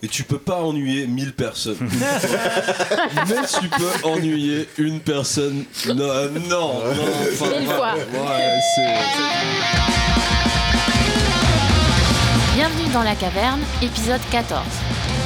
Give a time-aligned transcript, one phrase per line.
[0.00, 1.76] Et tu peux pas ennuyer 1000 personnes.
[1.80, 5.64] Mais tu peux ennuyer une personne.
[5.88, 6.82] Non, non, non.
[7.32, 7.94] Enfin, Mille fois.
[7.94, 8.98] ouais, c'est.
[12.54, 14.62] Bienvenue dans la caverne, épisode 14.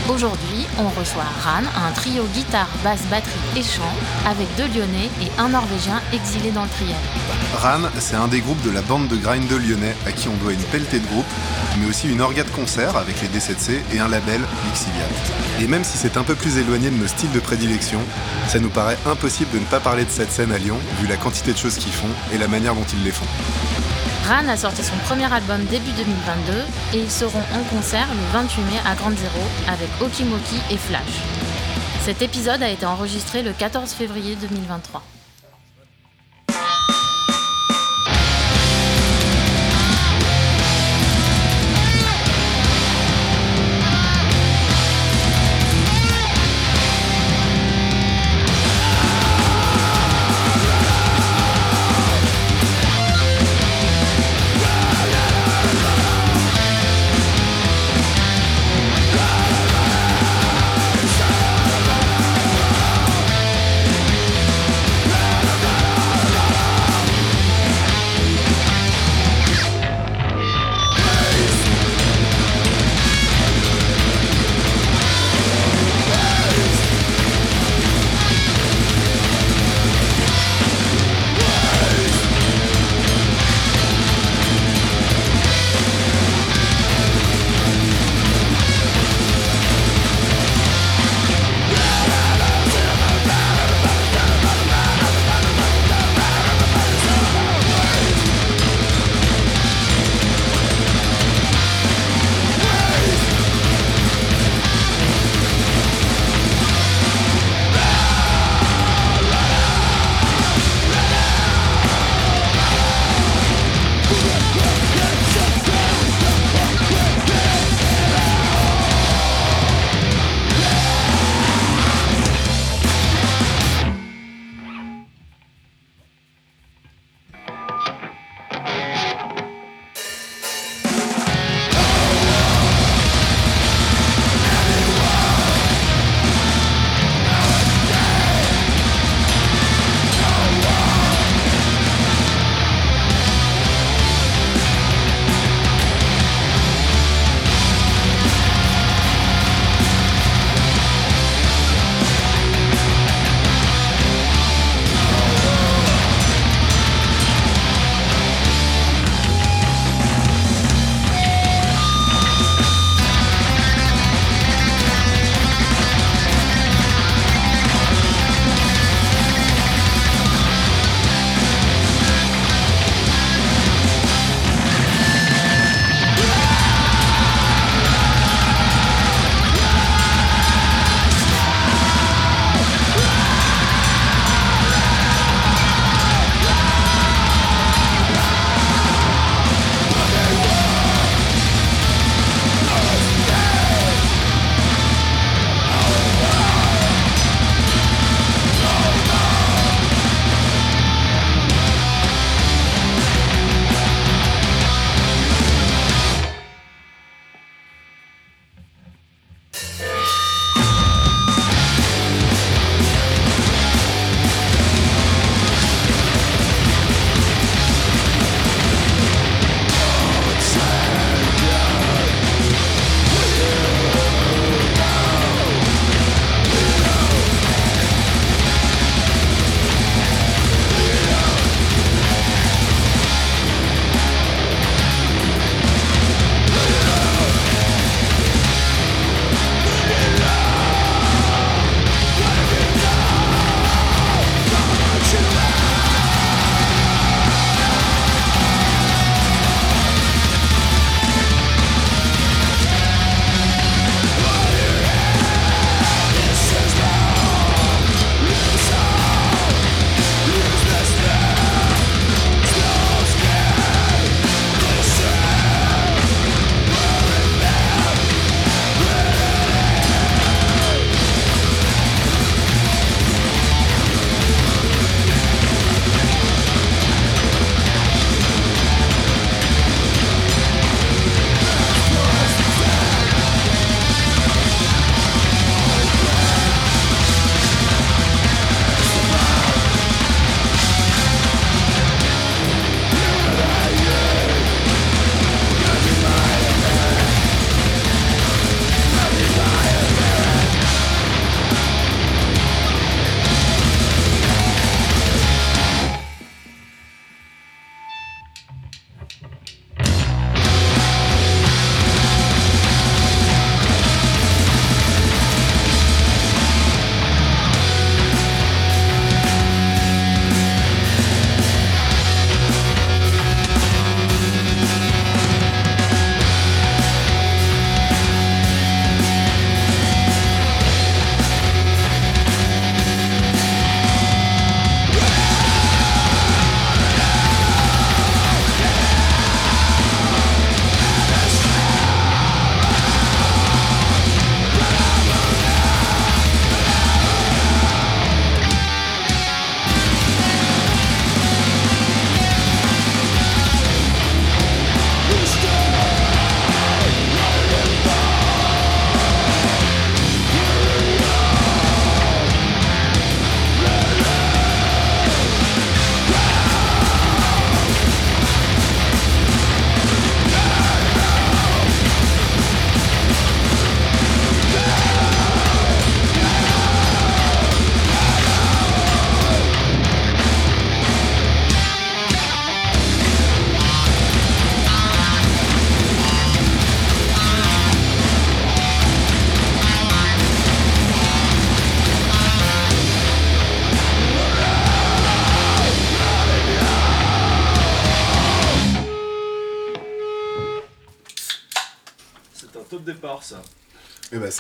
[0.08, 3.94] Aujourd'hui, on reçoit Ran, un trio guitare, basse, batterie et chant,
[4.26, 6.96] avec deux Lyonnais et un Norvégien exilé dans le Triel.
[7.56, 10.36] RAN, c'est un des groupes de la bande de grind de Lyonnais à qui on
[10.42, 11.24] doit une pelletée de groupes,
[11.78, 15.06] mais aussi une orga de concert avec les D7C et un label, Lixiviat.
[15.60, 18.00] Et même si c'est un peu plus éloigné de nos styles de prédilection,
[18.48, 21.16] ça nous paraît impossible de ne pas parler de cette scène à Lyon, vu la
[21.16, 23.26] quantité de choses qu'ils font et la manière dont ils les font.
[24.28, 26.52] Ran a sorti son premier album début 2022
[26.94, 31.20] et ils seront en concert le 28 mai à Grande Zéro avec Okimoki et Flash.
[32.02, 35.02] Cet épisode a été enregistré le 14 février 2023.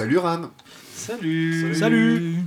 [0.02, 0.50] Salut Ran
[0.96, 1.76] Salut.
[1.76, 2.38] Salut.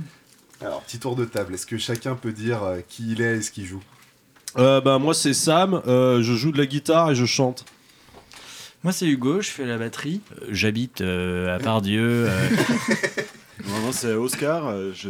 [0.60, 1.54] Alors, petit tour de table.
[1.54, 3.82] Est-ce que chacun peut dire euh, qui il est et ce qu'il joue?
[4.58, 7.64] Euh, bah moi c'est Sam, euh, je joue de la guitare et je chante.
[8.84, 10.20] Moi c'est Hugo, je fais la batterie.
[10.42, 12.26] Euh, J'habite euh, à Pardieu.
[12.28, 12.48] euh,
[13.64, 15.08] Moi, c'est Oscar, euh, je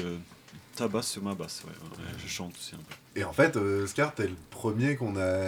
[0.76, 3.20] tabasse sur ma basse, ouais, ouais, je chante aussi un peu.
[3.20, 5.40] Et en fait, euh, Oscar, t'es le premier qu'on a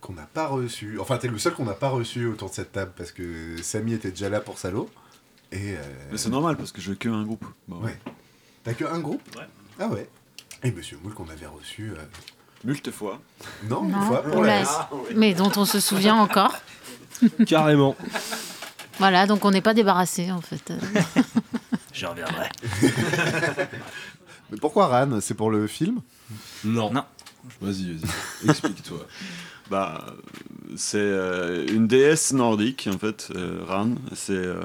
[0.00, 0.98] qu'on n'a pas reçu.
[0.98, 3.22] Enfin, t'es le seul qu'on n'a pas reçu autour de cette table parce que
[3.62, 4.90] Samy était déjà là pour Salo.
[5.56, 5.82] Et euh,
[6.12, 7.44] Mais c'est normal parce que je veux que un groupe.
[7.68, 7.98] Bon, Ouais.
[8.64, 9.46] t'as que un groupe Ouais.
[9.78, 10.08] Ah ouais.
[10.62, 11.90] Et Monsieur Moule qu'on avait reçu.
[11.90, 12.02] euh,
[12.64, 13.20] Multe fois.
[13.68, 14.44] Non, une Non, fois pour
[15.14, 16.54] mais dont on se souvient encore.
[17.46, 17.94] Carrément.
[18.98, 20.72] Voilà, donc on n'est pas débarrassé en fait.
[21.16, 21.22] Euh,
[21.92, 22.48] Je reviendrai.
[24.50, 26.00] Mais pourquoi Ran C'est pour le film?
[26.64, 26.90] Non.
[26.92, 27.04] Non.
[27.60, 28.50] Vas-y, vas-y.
[28.50, 29.06] Explique-toi.
[29.70, 30.04] Bah,
[30.76, 33.90] c'est euh, une déesse nordique en fait, euh, Ran.
[34.14, 34.60] C'est euh,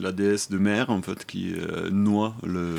[0.00, 1.54] la déesse de mer en fait qui
[1.90, 2.74] noie le,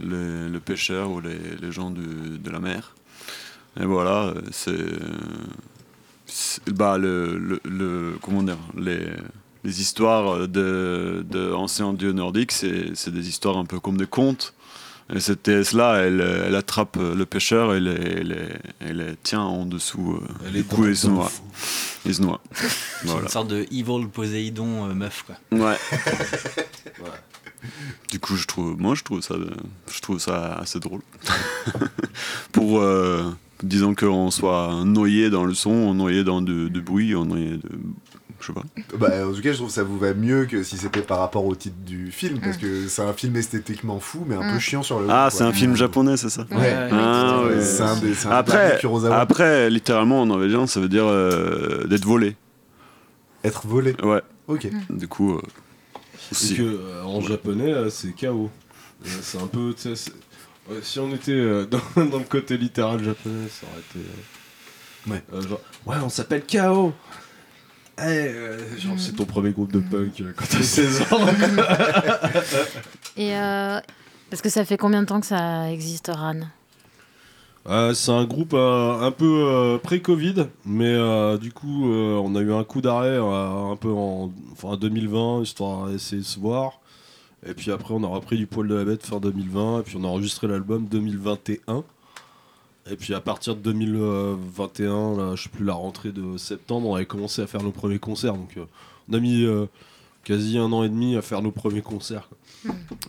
[0.00, 2.94] le, pêcheur ou les, gens de la mer.
[3.78, 4.74] Et voilà, c'est
[6.72, 9.06] bah le, le, comment dire les
[9.62, 14.54] les histoires de, de anciens dieux nordiques, c'est des histoires un peu comme des contes.
[15.14, 20.20] Et cette déesse-là, elle, elle attrape le pêcheur et les, tient en dessous.
[20.22, 21.30] euh, Elle du est coup, il se noie.
[22.06, 22.40] Il se noie.
[22.54, 22.68] C'est
[23.06, 23.22] Voilà.
[23.22, 25.34] une sorte de Evil Poséidon euh, meuf quoi.
[25.58, 25.76] Ouais.
[28.10, 29.34] Du coup, je trouve, moi, je trouve ça,
[29.92, 31.02] je trouve ça assez drôle.
[32.52, 33.24] Pour, euh,
[33.62, 37.68] disons qu'on soit noyé dans le son, noyé dans du, du bruit, noyé de,
[38.40, 38.62] je sais pas.
[38.98, 41.18] Bah, en tout cas, je trouve que ça vous va mieux que si c'était par
[41.18, 44.56] rapport au titre du film, parce que c'est un film esthétiquement fou, mais un peu
[44.56, 44.60] Mm.
[44.60, 45.06] chiant sur le.
[45.10, 46.46] Ah, c'est un film japonais, c'est ça.
[46.50, 46.74] Ouais.
[46.92, 47.62] Ah, ouais.
[47.62, 48.14] C'est un des.
[48.14, 48.80] c'est un Après,
[49.12, 52.36] après, littéralement en norvégien, ça veut dire euh, d'être volé.
[53.44, 53.94] Être volé.
[54.02, 54.22] Ouais.
[54.48, 54.68] Ok.
[54.90, 55.42] Du coup, euh,
[56.30, 56.56] Parce aussi.
[56.56, 58.50] que euh, en japonais, c'est KO.
[59.04, 59.72] Euh, C'est un peu.
[59.76, 59.94] c'est-
[60.82, 61.66] si on était euh,
[61.96, 63.98] dans, dans le côté littéral japonais, ça aurait été.
[63.98, 65.22] euh, Ouais.
[65.32, 66.92] euh, genre, ouais, on s'appelle KO.
[68.02, 71.26] Eh, euh, genre, c'est ton premier groupe de punk euh, quand t'as 16 ans.
[73.16, 73.78] Et euh,
[74.30, 76.40] parce que ça fait combien de temps que ça existe, Ran?
[77.68, 82.34] Euh, c'est un groupe euh, un peu euh, pré-Covid, mais euh, du coup, euh, on
[82.34, 86.40] a eu un coup d'arrêt euh, un peu en enfin, 2020, histoire d'essayer de se
[86.40, 86.80] voir.
[87.46, 89.96] Et puis après, on a repris du poil de la bête fin 2020, et puis
[89.98, 91.84] on a enregistré l'album 2021.
[92.90, 96.94] Et puis à partir de 2021, là, je sais plus, la rentrée de septembre, on
[96.94, 98.34] avait commencé à faire nos premiers concerts.
[98.34, 98.64] Donc euh,
[99.10, 99.66] on a mis euh,
[100.24, 102.28] quasi un an et demi à faire nos premiers concerts.
[102.28, 102.36] quoi.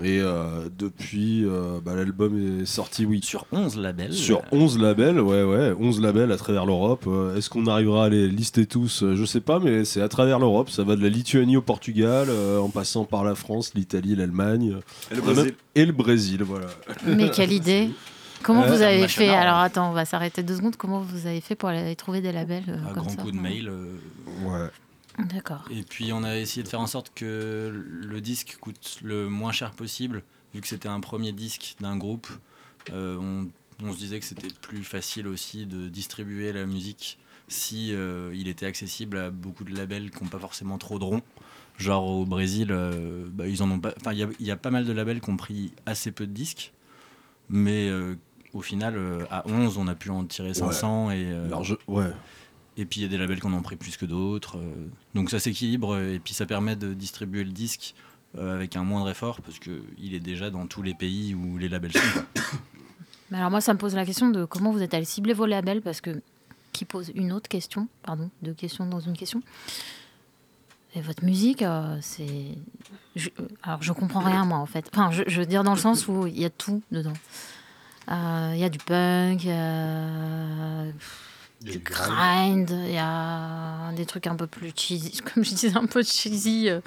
[0.04, 4.14] Et euh, depuis, euh, bah, l'album est sorti, oui, Sur 11 labels.
[4.14, 7.04] sur euh, 11 labels, ouais, ouais, 11 labels à travers l'Europe.
[7.08, 9.04] Euh, Est-ce qu'on arrivera à les lister tous?
[9.14, 10.70] Je sais pas, mais c'est à travers l'Europe.
[10.70, 14.78] Ça va de la Lituanie au Portugal, euh, en passant par la France, l'Italie, l'Allemagne
[15.14, 15.54] le Brésil.
[15.76, 16.68] et le Brésil, voilà.
[17.08, 17.90] Mais quelle idée
[18.44, 19.30] Comment Euh, vous avez fait.
[19.30, 20.76] Alors attends, on va s'arrêter deux secondes.
[20.76, 23.32] Comment vous avez fait pour aller trouver des labels euh, un comme grand ça coup
[23.32, 23.68] de mail.
[23.70, 23.98] euh,
[24.44, 24.70] Ouais.
[25.26, 25.66] D'accord.
[25.70, 27.70] Et puis on a essayé de faire en sorte que
[28.02, 32.28] le disque coûte le moins cher possible, vu que c'était un premier disque d'un groupe.
[32.94, 33.48] euh, on,
[33.84, 37.18] on se disait que c'était plus facile aussi de distribuer la musique
[37.48, 41.04] si euh, il était accessible à beaucoup de labels qui n'ont pas forcément trop de
[41.04, 41.22] ronds.
[41.78, 43.94] Genre au Brésil, euh, bah, ils en ont pas.
[44.00, 46.32] Enfin, il y y, a pas mal de labels qui ont pris assez peu de
[46.32, 46.72] disques,
[47.50, 48.16] mais euh,
[48.54, 51.26] au final, euh, à 11, on a pu en tirer 500 et.
[51.32, 52.12] euh, Large- ouais.
[52.78, 54.58] et puis il y a des labels qui en pris plus que d'autres.
[54.58, 57.94] euh, donc ça s'équilibre et puis ça permet de distribuer le disque
[58.38, 61.70] euh, avec un moindre effort parce qu'il est déjà dans tous les pays où les
[61.70, 62.24] labels sont.
[63.32, 65.46] Mais alors moi, ça me pose la question de comment vous êtes allé cibler vos
[65.46, 66.22] labels parce que
[66.74, 69.42] qui pose une autre question, pardon, deux questions dans une question.
[70.96, 72.50] Et votre musique, euh, c'est,
[73.16, 73.30] je-
[73.64, 74.90] alors je comprends rien moi en fait.
[74.94, 77.14] Enfin, je, je veux dire dans le sens où il y a tout dedans.
[78.12, 80.86] Euh, Il y a du punk, il y a
[81.62, 85.86] du grind, il y a des trucs un peu plus cheesy, comme je disais un
[85.86, 86.70] peu cheesy.
[86.70, 86.82] euh,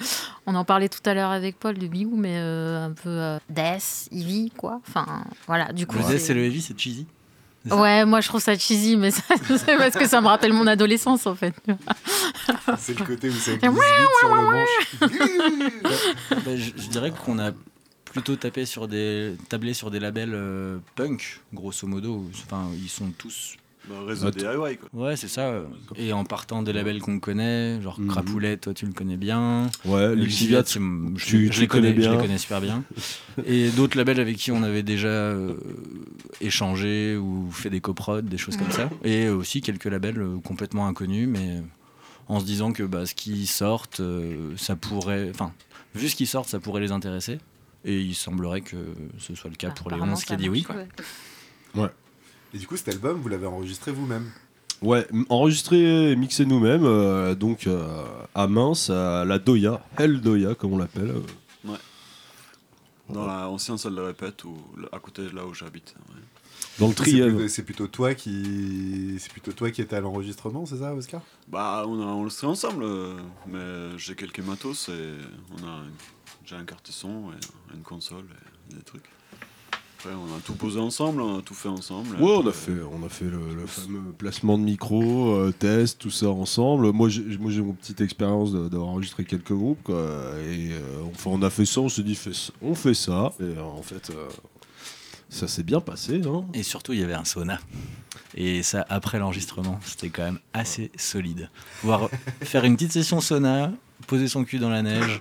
[0.47, 3.39] on en parlait tout à l'heure avec Paul de Biou, mais euh, un peu euh,
[3.49, 4.81] death, heavy quoi.
[4.89, 5.97] Enfin voilà, du coup.
[5.97, 7.07] Le death c'est- et le heavy, c'est cheesy.
[7.67, 10.67] c'est Ouais, moi je trouve ça cheesy, mais c'est parce que ça me rappelle mon
[10.67, 11.55] adolescence en fait.
[12.79, 15.01] C'est le côté où ça glisse vite sur le manche.
[16.45, 17.53] Bah, je, je dirais qu'on a
[18.15, 22.25] plutôt tapé sur des, tablé sur des labels euh, punk, grosso modo.
[22.47, 23.57] Enfin, ils sont tous.
[23.87, 24.39] Bah, réseau Attends.
[24.39, 24.89] DIY, quoi.
[24.95, 25.61] Ouais, c'est ça.
[25.97, 28.09] Et en partant des labels qu'on connaît, genre Mhm.
[28.09, 29.69] Crapoulet, toi tu le connais bien.
[29.85, 32.17] Ouais, c'est- je, tu- je tu les connais, connais je les bien.
[32.17, 32.83] connais super bien.
[33.47, 35.53] Et d'autres labels avec qui on avait déjà euh,
[36.41, 38.89] échangé ou fait des coprods, des choses comme ça.
[39.05, 41.63] Et aussi quelques labels euh, complètement inconnus, mais
[42.29, 45.29] en se disant que bah, ce qui sortent, euh, ça pourrait.
[45.31, 45.53] Enfin,
[45.95, 47.39] vu ce qui sortent, ça pourrait les intéresser.
[47.85, 48.77] Et il semblerait que
[49.19, 50.63] ce soit le cas pour les Apparemment, 11 qui a dit oui.
[50.63, 50.77] Quoi.
[51.75, 51.91] ouais.
[52.55, 54.31] Et du coup, cet album, vous l'avez enregistré vous-même
[54.83, 60.55] Ouais, enregistré et mixé nous-mêmes, euh, donc euh, à Mince, à la Doya, Hell Doya
[60.55, 61.11] comme on l'appelle.
[61.11, 61.77] euh.
[63.09, 64.57] Dans la ancienne salle de répète, ou
[64.91, 65.95] à côté de là où j'habite.
[66.09, 66.21] ouais.
[66.79, 70.79] Dans le plutôt, c'est plutôt toi qui, c'est plutôt toi qui étais à l'enregistrement, c'est
[70.79, 71.21] ça, Oscar?
[71.49, 73.15] Bah, on a enregistré ensemble, euh,
[73.47, 75.13] mais j'ai quelques matos et
[75.53, 75.83] on a
[76.45, 78.25] j'ai un carte son et une console
[78.71, 79.09] et des trucs.
[79.99, 82.17] Après, on a tout posé ensemble, on a tout fait ensemble.
[82.17, 85.99] Ouais, on a fait, on a fait le, le fameux placement de micro, euh, test,
[85.99, 86.93] tout ça ensemble.
[86.93, 90.05] Moi, j'ai, moi, mon petite expérience d'avoir enregistré quelques groupes, quoi.
[90.47, 92.19] Et euh, enfin, on a fait ça, on s'est dit,
[92.61, 93.33] on fait ça.
[93.41, 94.13] Et euh, en fait,
[95.35, 96.45] ça s'est bien passé, hein.
[96.55, 97.59] Et surtout, il y avait un sauna.
[98.37, 101.51] Et ça, après l'enregistrement, c'était quand même assez solide.
[101.81, 102.09] Pouvoir
[102.43, 103.73] faire une petite session sauna,
[104.07, 105.21] poser son cul dans la neige,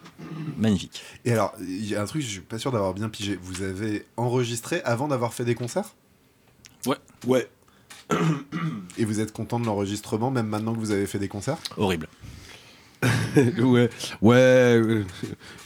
[0.57, 1.01] magnifique.
[1.25, 3.37] Et alors, il y a un truc, je suis pas sûr d'avoir bien pigé.
[3.41, 5.93] Vous avez enregistré avant d'avoir fait des concerts?
[7.25, 7.47] Ouais.
[8.97, 11.57] Et vous êtes content de l'enregistrement, même maintenant que vous avez fait des concerts?
[11.77, 12.07] Horrible.
[13.35, 13.89] ouais,
[14.21, 15.03] ouais, euh,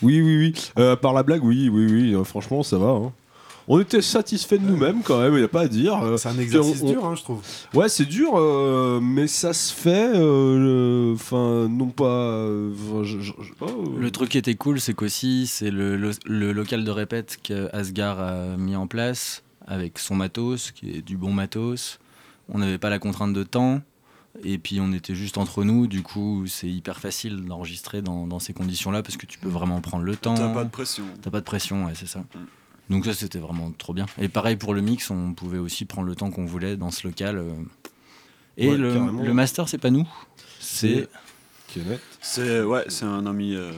[0.01, 0.71] oui, oui, oui.
[0.79, 2.15] Euh, par la blague, oui, oui, oui.
[2.15, 2.87] euh, franchement, ça va.
[2.87, 3.13] hein.
[3.69, 5.99] On était satisfaits de nous-mêmes quand même, il n'y a pas à dire.
[6.17, 7.41] C'est un exercice on- dur, hein, je trouve.
[7.73, 10.11] Ouais, c'est dur, euh, mais ça se fait.
[10.15, 12.05] euh, Enfin, non pas.
[12.05, 15.97] euh, enfin, je- je- je- oh, Le truc qui était cool, c'est qu'aussi, c'est le,
[15.97, 20.89] le- le local de répète que Asgard a mis en place avec son matos, qui
[20.91, 21.99] est du bon matos.
[22.49, 23.81] On n'avait pas la contrainte de temps.
[24.43, 28.37] Et puis on était juste entre nous, du coup c'est hyper facile d'enregistrer dans, dans
[28.37, 30.35] ces conditions-là parce que tu peux vraiment prendre le temps.
[30.35, 31.03] T'as pas de pression.
[31.23, 32.23] T'as pas de pression, ouais, c'est ça.
[32.89, 34.05] Donc ça, c'était vraiment trop bien.
[34.17, 37.05] Et pareil pour le mix, on pouvait aussi prendre le temps qu'on voulait dans ce
[37.07, 37.37] local.
[37.37, 37.51] euh.
[38.57, 40.07] Et Ouais, le, master, c'est pas nous.
[40.59, 41.07] C'est
[41.67, 41.99] Kenneth.
[42.21, 43.71] C'est ouais, c'est un ami euh,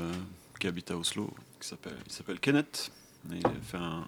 [0.59, 2.91] qui habite à Oslo, qui s'appelle, il s'appelle Kenneth.
[3.33, 4.07] Et il, fait un-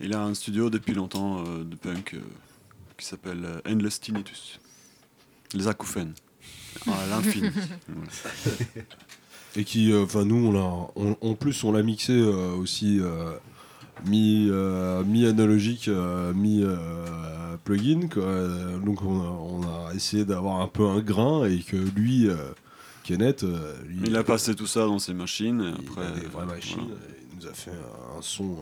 [0.00, 2.20] il a un studio depuis longtemps euh, de punk euh,
[2.98, 4.58] qui s'appelle euh, Endless Tinnitus.
[5.54, 6.12] Les acouphènes.
[6.86, 7.48] À l'infini.
[9.56, 10.88] Et qui, euh, enfin, nous, on l'a.
[10.96, 12.52] on- en plus, on l'a mixé euh,
[14.04, 18.08] aussi euh, mi, euh, mi-analogique, euh, mi-plugin.
[18.08, 18.22] quoi.
[18.22, 22.28] Euh, Donc, on a, on a essayé d'avoir un peu un grain et que lui,
[23.04, 23.42] Kenneth,
[23.86, 25.60] lui, Il a passé tout ça dans ses machines.
[25.60, 26.76] Et il après, a des vraies machines.
[26.78, 26.94] voilà.
[27.10, 28.56] et Il nous a fait un, son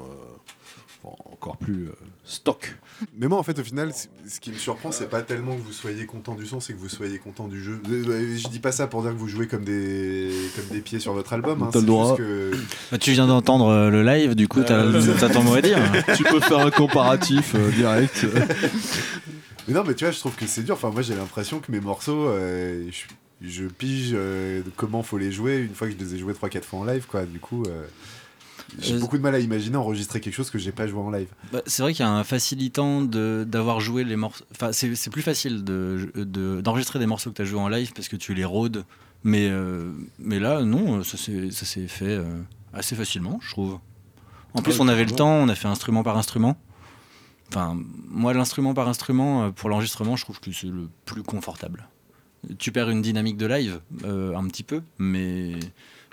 [1.30, 1.92] encore plus euh,
[2.24, 2.76] stock.
[3.18, 5.72] Mais moi, en fait, au final, ce qui me surprend, c'est pas tellement que vous
[5.72, 7.80] soyez content du son, c'est que vous soyez content du jeu.
[7.90, 10.98] Euh, Je dis pas ça pour dire que vous jouez comme des, comme des pieds
[10.98, 11.62] sur votre album.
[11.62, 12.16] Hein, le c'est droit.
[12.16, 12.52] juste que-
[12.90, 15.60] Bah, tu viens d'entendre euh, le live, du coup, t'as Euh, t'as ton mot à
[15.62, 15.78] dire.
[16.16, 18.26] tu peux faire un comparatif euh, direct.
[19.68, 20.74] Mais non, mais tu vois, je trouve que c'est dur.
[20.74, 25.32] Enfin, moi, j'ai l'impression que mes morceaux, euh, je, je pige euh, comment faut les
[25.32, 27.24] jouer une fois que je les ai joués 3-4 fois en live, quoi.
[27.24, 27.84] Du coup, euh,
[28.80, 31.10] j'ai Euh, beaucoup de mal à imaginer enregistrer quelque chose que j'ai pas joué en
[31.10, 31.28] live.
[31.52, 34.44] Bah, c'est vrai qu'il y a un facilitant d'avoir joué les morceaux.
[34.52, 37.92] Enfin, c'est c'est plus facile d'enregistrer de, des morceaux que tu as joués en live
[37.94, 38.84] parce que tu les rôdes.
[39.24, 42.24] Mais, euh, mais là, non, ça s'est ça s'est fait euh,
[42.72, 43.78] assez facilement, je trouve.
[44.54, 46.56] En plus, on avait le temps, on a fait instrument par instrument.
[47.48, 47.76] Enfin,
[48.08, 51.88] moi, l'instrument par instrument, pour l'enregistrement, je trouve que c'est le plus confortable.
[52.58, 55.52] Tu perds une dynamique de live, euh, un petit peu, mais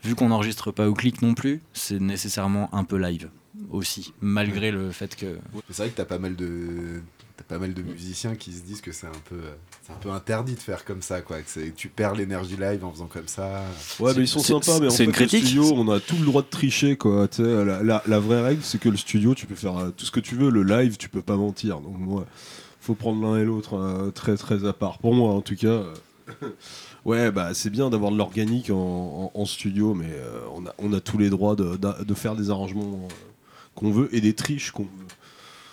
[0.03, 3.29] vu qu'on n'enregistre pas au clic non plus, c'est nécessairement un peu live
[3.71, 5.37] aussi, malgré le fait que.
[5.69, 7.01] C'est vrai que t'as pas mal de
[7.35, 9.39] t'as pas mal de musiciens qui se disent que c'est un peu
[9.81, 12.85] c'est un peu interdit de faire comme ça quoi que c'est- tu perds l'énergie live
[12.85, 13.63] en faisant comme ça
[13.99, 15.43] Ouais, mais ils sont sympas, mais en c'est fait, une le critique.
[15.45, 17.27] studio, on a tout le droit de tricher, quoi.
[17.39, 20.11] La, la- la vraie règle, c'est que le studio, tu peux faire euh, tout ce
[20.11, 20.51] que tu veux.
[20.51, 21.79] Le live, tu peux pas mentir.
[21.79, 22.25] Donc, moi,
[22.79, 24.99] faut prendre l'un et l'autre euh, très, très à part.
[24.99, 25.67] Pour moi, en tout cas.
[25.67, 25.93] euh,
[27.05, 30.73] ouais, bah, c'est bien d'avoir de l'organique en, en- en studio, mais euh, on, a,
[30.77, 33.13] on a tous les droits de, de faire des arrangements euh,
[33.75, 34.89] qu'on veut et des triches qu'on veut.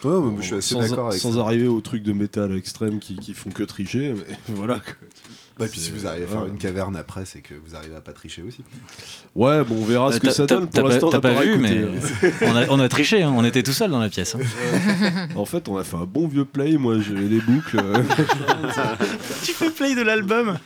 [0.03, 1.41] Ouais, mais je suis assez d'accord avec sans ça.
[1.41, 4.81] arriver aux trucs de métal extrême qui, qui font que tricher, mais voilà.
[5.57, 5.67] Quoi.
[5.67, 6.49] Ouais, puis si vous arrivez à faire ouais.
[6.49, 8.63] une caverne après c'est que vous arrivez à pas tricher aussi
[9.35, 10.69] Ouais, bon, on verra ce Euh, que t'as- ça donne.
[10.69, 11.85] t'as Pour pas- l'instant, on t'as pas vu, mais
[12.43, 14.35] on a, on a triché, hein, on était tout seul dans la pièce.
[14.35, 15.29] hein.
[15.37, 16.77] En fait, on a fait un bon vieux play.
[16.77, 17.79] Moi, j'ai les boucles.
[17.79, 18.03] euh,
[19.45, 20.59] tu fais play de l'album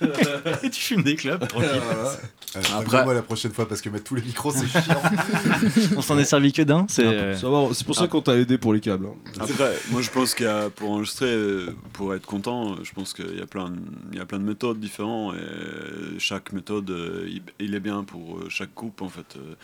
[0.62, 1.44] et tu fumes des clubs.
[1.56, 5.02] Euh, Après- moi la prochaine fois parce que mettre tous les micros c'est chiant
[5.96, 6.86] On s'en est servi que d'un.
[6.88, 9.06] C'est euh, va, c'est pour ça qu'on t'a aidé pour les câbles.
[9.06, 9.32] hein.
[9.40, 12.92] Après, moi je pense qu'il y a, pour enregistrer, euh, pour être content, euh, je
[12.92, 13.72] pense qu'il y a plein,
[14.12, 14.74] il y a plein de méthodes.
[14.75, 17.28] Méthodes différentes et chaque méthode, euh,
[17.59, 19.37] il, est bien pour euh, chaque groupe en fait.
[19.37, 19.54] Euh,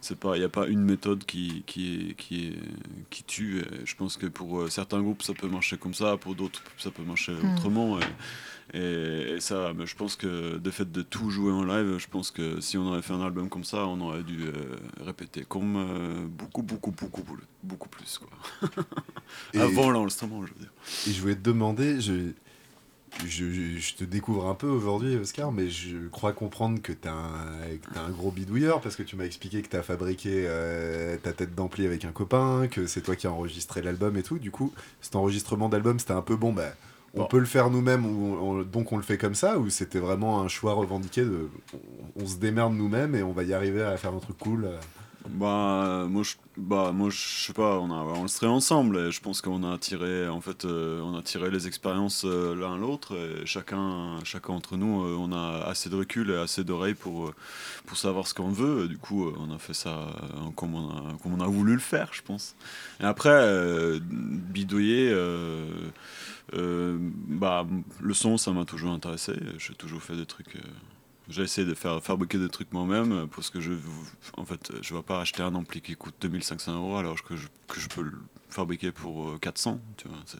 [0.00, 2.56] C'est pas, il n'y a pas une méthode qui qui est, qui
[3.10, 3.60] qui tue.
[3.60, 6.62] Et je pense que pour euh, certains groupes ça peut marcher comme ça, pour d'autres
[6.78, 7.52] ça peut marcher Mm.
[7.54, 7.98] autrement.
[8.00, 11.98] Et, et, et ça, mais je pense que de fait de tout jouer en live,
[11.98, 14.52] je pense que si on aurait fait un album comme ça, on aurait dû euh,
[15.00, 17.24] répéter comme euh, beaucoup, beaucoup, beaucoup,
[17.62, 18.30] beaucoup, plus quoi.
[19.60, 20.72] Avant l'enregistrement, je veux dire.
[21.08, 22.32] et je voulais te demander, je,
[23.26, 27.08] je, je- je te découvre un peu aujourd'hui, Oscar, mais je crois comprendre que t'es
[27.08, 27.32] un,
[27.82, 31.32] que t'es un gros bidouilleur parce que tu m'as expliqué que t'as fabriqué euh, ta
[31.32, 34.38] tête d'ampli avec un copain, que c'est toi qui as enregistré l'album et tout.
[34.38, 36.72] Du coup, cet enregistrement d'album, c'était un peu bon, bah.
[37.14, 37.26] On Bon.
[37.26, 40.40] peut le faire nous-mêmes, ou on- donc on le fait comme ça, ou c'était vraiment
[40.42, 43.96] un choix revendiqué de on, on se démerde nous-mêmes et on va y arriver à
[43.96, 44.78] faire un truc cool euh.
[45.28, 49.42] Bah, moi, je, bah, moi, je sais pas, on a enregistré ensemble et je pense
[49.42, 54.18] qu'on a tiré, en fait, euh, on a tiré les expériences euh, l'un l'autre chacun,
[54.24, 57.34] chacun entre nous, euh, on a assez de recul et assez d'oreilles pour, euh,
[57.84, 58.88] pour savoir ce qu'on veut.
[58.88, 61.74] Du coup, euh, on a fait ça euh, comme, on a, comme on a voulu
[61.74, 62.54] le faire, je pense.
[63.00, 65.68] Et après, euh, bidouiller, euh,
[66.54, 67.66] euh, bah,
[68.00, 69.34] le son, ça m'a toujours intéressé.
[69.58, 70.56] J'ai toujours fait des trucs.
[71.30, 73.72] Euh, j'ai essayé de faire fabriquer des trucs moi-même euh, parce que je,
[74.36, 77.46] en fait, je vais pas acheter un ampli qui coûte 2500 euros alors que je,
[77.68, 78.12] que je peux le
[78.48, 79.80] fabriquer pour euh, 400.
[79.96, 80.38] Tu vois, c'est-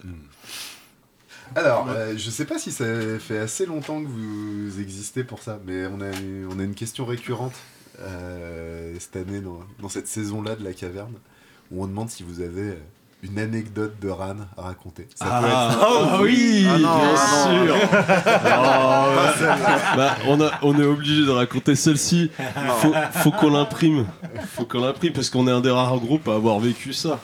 [1.57, 2.85] Alors, euh, je sais pas si ça
[3.19, 6.11] fait assez longtemps que vous existez pour ça, mais on a,
[6.55, 7.55] on a une question récurrente
[8.01, 11.15] euh, cette année dans, dans cette saison-là de la caverne,
[11.71, 12.77] où on demande si vous avez euh,
[13.23, 15.07] une anecdote de Ran à raconter.
[15.15, 17.27] Ça peut être- Ah, oui, Ah non, bien ah
[19.37, 19.49] sûr.
[19.97, 22.31] Bah, on, a, on est obligé de raconter celle-ci.
[22.79, 24.07] Faut, faut qu'on l'imprime.
[24.55, 27.19] Faut qu'on l'imprime parce qu'on est un des rares groupes à avoir vécu ça.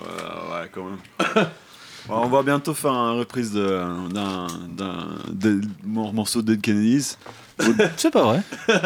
[0.00, 0.06] Ouais,
[0.54, 1.46] ouais, quand même.
[2.10, 4.46] On va bientôt faire une reprise de- d'un
[5.84, 7.16] morceau de Dead Kennedys.
[7.96, 8.42] C'est pas vrai.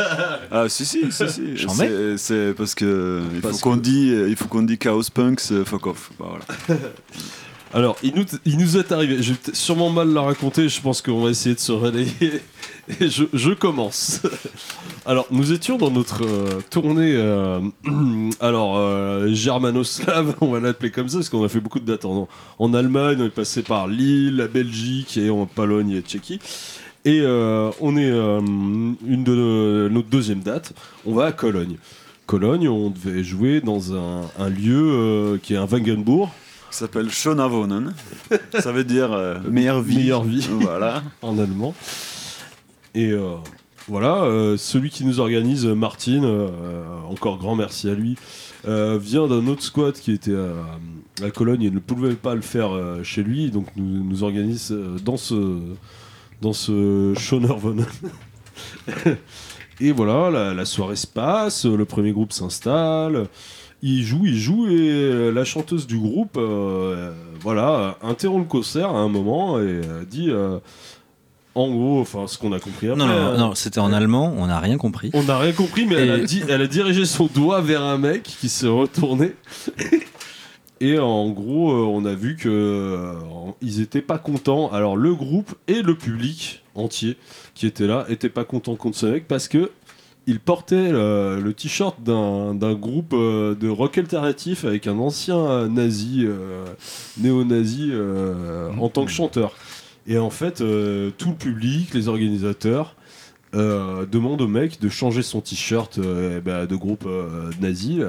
[0.50, 1.56] Ah si si si si.
[1.56, 5.02] J'en C'est- C'est parce que il Parce faut qu'on dit il faut qu'on dit Chaos
[5.12, 6.10] Punks euh, fuck off.
[6.18, 6.26] Bah,
[6.68, 6.80] voilà.
[7.74, 9.22] Alors, il nous, il nous est arrivé.
[9.22, 10.68] Je vais sûrement mal la raconter.
[10.68, 12.12] Je pense qu'on va essayer de se relayer.
[13.00, 14.20] Et je, je commence.
[15.06, 17.14] Alors, nous étions dans notre euh, tournée.
[17.16, 17.60] euh,
[18.40, 22.04] alors, euh, germano-slave, on va l'appeler comme ça, parce qu'on a fait beaucoup de dates
[22.04, 23.16] en, en Allemagne.
[23.20, 26.40] On est passé par Lille, la Belgique, et en Pologne et Tchéquie.
[27.04, 30.72] Et euh, on est euh, une de notre deuxième date.
[31.04, 31.76] On va à Cologne.
[32.26, 36.30] Cologne, on devait jouer dans un, un lieu euh, qui est un Wagenbourg.
[36.70, 37.92] Qui s'appelle Schönavonen.
[38.58, 39.96] Ça veut dire euh, meilleure vie.
[39.96, 40.48] Meilleure vie.
[40.60, 41.02] Voilà.
[41.22, 41.74] en allemand.
[42.94, 43.34] Et euh,
[43.88, 46.48] voilà, euh, celui qui nous organise, euh, Martin, euh,
[47.10, 48.16] encore grand merci à lui,
[48.68, 52.42] euh, vient d'un autre squat qui était à, à Cologne et ne pouvait pas le
[52.42, 55.58] faire euh, chez lui, donc nous, nous organise euh, dans ce
[56.42, 57.86] dans ce Schonervonen.
[59.80, 63.28] et voilà, la, la soirée se passe, le premier groupe s'installe.
[63.80, 68.98] Il joue, il joue et la chanteuse du groupe, euh, voilà, interrompt le concert à
[68.98, 70.58] un moment et euh, dit, euh,
[71.54, 72.98] en gros, enfin ce qu'on a compris après.
[72.98, 75.10] Non, non, euh, non, c'était en allemand, on n'a rien compris.
[75.14, 77.98] on n'a rien compris, mais elle, a dit, elle a dirigé son doigt vers un
[77.98, 79.34] mec qui s'est retourné.
[80.82, 83.14] Et en gros, euh, on a vu que euh,
[83.60, 84.68] ils étaient pas contents.
[84.72, 87.16] Alors le groupe et le public entier
[87.54, 89.70] qui était là étaient pas contents contre ce mec parce que
[90.26, 96.64] il portait euh, le t-shirt d'un groupe de rock alternatif avec un ancien nazi, euh,
[97.18, 99.54] néo-nazi, euh, en tant que chanteur.
[100.06, 102.96] Et en fait, euh, tout le public, les organisateurs,
[103.54, 108.00] euh, demandent au mec de changer son t-shirt euh, bah, de groupe euh, nazi.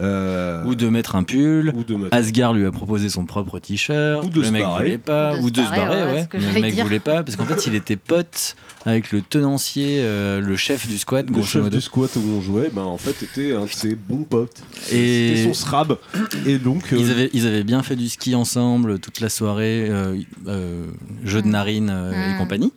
[0.00, 1.72] Euh, Ou de mettre un pull.
[1.74, 4.24] ou de mettre- Asgard lui a proposé son propre t-shirt.
[4.24, 4.84] Ou de le se mec barrer.
[4.84, 5.36] voulait pas.
[5.38, 6.84] Ou de se barrer, ouais, Mais le mec dire.
[6.84, 10.98] voulait pas parce qu'en fait il était pote avec le tenancier, euh, le chef du
[10.98, 11.76] squat, le chef modo.
[11.76, 14.62] du squat où on jouait, ben, en fait, était un de ses bons potes.
[14.92, 15.96] Et- C'était son srab.
[16.44, 19.86] Et donc, euh, Ils avaient, ils avaient bien fait du ski ensemble toute la soirée,
[19.88, 20.18] euh,
[20.48, 20.84] euh,
[21.24, 21.50] jeu de Mm.
[21.50, 22.38] narines euh, et Mm.
[22.38, 22.72] compagnie.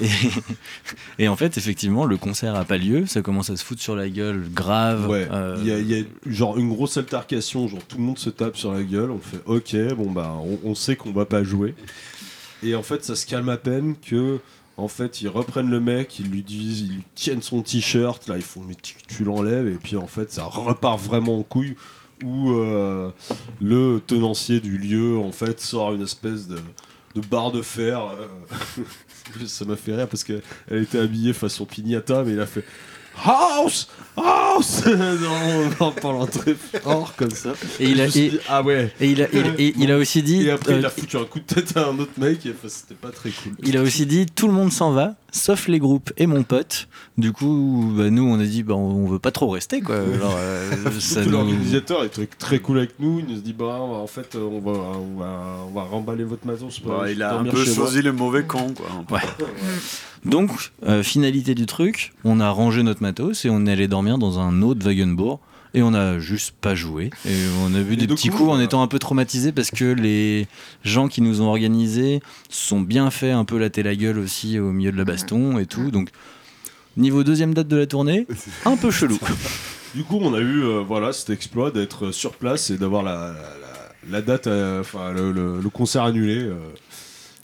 [0.00, 0.08] Et,
[1.24, 3.94] et en fait, effectivement, le concert a pas lieu, ça commence à se foutre sur
[3.96, 5.08] la gueule grave.
[5.08, 8.02] Ouais, euh, il y, a- il y a genre une grosse altercation, genre tout le
[8.04, 11.12] monde se tape sur la gueule, on fait ok, bon bah on, on sait qu'on
[11.12, 11.74] va pas jouer.
[12.62, 14.38] Et en fait ça se calme à peine que
[14.76, 18.36] en fait ils reprennent le mec, ils lui disent, ils lui tiennent son t-shirt, là
[18.36, 19.66] ils font mais tu, tu l'enlèves.
[19.68, 21.76] Et puis en fait ça repart vraiment en couille
[22.22, 23.10] où euh,
[23.62, 26.56] le tenancier du lieu en fait sort une espèce de,
[27.14, 28.00] de barre de fer.
[28.04, 32.64] euh, ça m'a fait rire parce qu'elle était habillée façon pignata mais il a fait
[33.24, 33.88] House!
[34.16, 34.49] House!
[34.62, 34.82] France
[35.80, 37.52] en, en parlant très fort comme ça.
[37.78, 38.92] Et il a, et, dit, ah ouais.
[39.00, 40.42] et il a, et- et il a aussi dit.
[40.46, 42.50] Et après, il euh, a foutu un coup de tête à un autre mec et
[42.50, 43.52] enfin, c'était pas très cool.
[43.64, 46.88] Il a aussi dit tout le monde s'en va, sauf les groupes et mon pote.
[47.18, 49.96] Du coup, bah, nous on a dit bah, on veut pas trop rester quoi.
[49.96, 50.70] Euh,
[51.24, 53.20] nous- l'organisateur est très, très cool avec nous.
[53.20, 56.46] Il nous dit bah en fait euh, on va on va on va remballer votre
[56.46, 56.78] matos.
[56.80, 58.86] pour Bah, il a un peu choisi le mauvais camp, quoi.
[58.98, 59.14] un peu.
[59.14, 59.20] Ouais.
[60.26, 60.50] Donc,
[60.86, 64.38] euh, finalité du truc, on a rangé notre matos et on est allé dormir dans
[64.38, 65.40] un autre Wagenbourg.
[65.72, 67.10] Et on a juste pas joué.
[67.24, 69.52] Et on a vu Et des petits coup, coups en euh, étant un peu traumatisés
[69.52, 70.48] parce que les
[70.82, 74.72] gens qui nous ont organisés sont bien fait un peu latter la gueule aussi au
[74.72, 75.92] milieu de la baston et tout.
[75.92, 76.08] Donc,
[76.96, 78.26] niveau deuxième date de la tournée,
[78.64, 79.16] un peu chelou.
[79.94, 83.12] Du coup, on a eu euh, voilà cet exploit d'être sur place et d'avoir la,
[83.12, 86.38] la, la- la date, euh, enfin le, le- le concert annulé.
[86.38, 86.54] euh,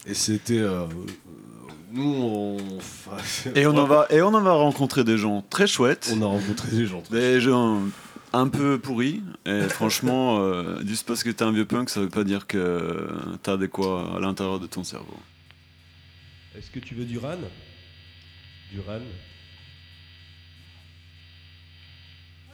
[0.05, 0.59] et c'était
[1.91, 2.57] nous on,
[3.55, 6.25] Et on, en va, et on en va rencontrer des gens très chouettes, on a
[6.25, 7.03] rencontré des gens.
[7.09, 7.83] des gens
[8.33, 9.23] un peu pourris.
[9.45, 13.07] Et franchement, euh, juste parce que t'es un vieux punk, ça veut pas dire que
[13.43, 15.17] t'as de quoi à l'intérieur de ton cerveau.
[16.57, 17.37] Est-ce que tu veux du ran?
[18.71, 18.99] Du ran?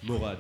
[0.04, 0.36] Moran.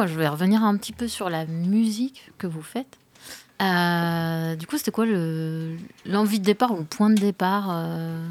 [0.00, 2.96] Moi, je voulais revenir un petit peu sur la musique que vous faites.
[3.60, 8.26] Euh, du coup, c'était quoi le- l'envie de départ ou le point de départ euh,